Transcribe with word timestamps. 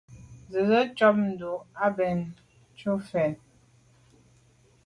Nzenze 0.45 0.79
tshob 0.95 1.17
ndù 1.29 1.51
à 1.85 1.87
bèn 1.97 2.19
jù 2.79 2.91
fen. 3.09 3.31